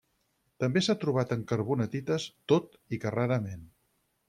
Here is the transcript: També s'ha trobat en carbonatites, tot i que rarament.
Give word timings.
També 0.63 0.81
s'ha 0.85 0.95
trobat 1.03 1.35
en 1.35 1.43
carbonatites, 1.51 2.27
tot 2.53 2.75
i 2.97 3.01
que 3.05 3.15
rarament. 3.19 3.71